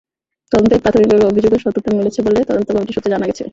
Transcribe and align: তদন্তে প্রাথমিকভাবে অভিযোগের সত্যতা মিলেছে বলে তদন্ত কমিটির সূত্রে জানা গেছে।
তদন্তে 0.51 0.75
প্রাথমিকভাবে 0.83 1.25
অভিযোগের 1.25 1.61
সত্যতা 1.65 1.89
মিলেছে 1.97 2.19
বলে 2.21 2.39
তদন্ত 2.49 2.69
কমিটির 2.69 2.95
সূত্রে 2.95 3.13
জানা 3.13 3.25
গেছে। 3.29 3.43